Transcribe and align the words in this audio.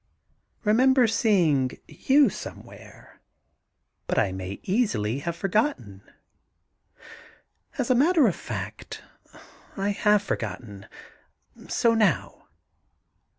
'Remember 0.63 1.01
having 1.03 1.13
seen 1.13 1.69
you 1.87 2.27
somewhere? 2.29 3.21
But 4.07 4.17
I 4.17 4.31
may 4.31 4.59
easily 4.63 5.19
have 5.19 5.35
forgotten. 5.35 6.01
As 7.77 7.91
a 7.91 7.93
matter 7.93 8.25
of 8.25 8.35
feet 8.35 9.03
I 9.77 9.89
have 9.89 10.23
forgotten— 10.23 10.87
so 11.67 11.93
now.' 11.93 12.47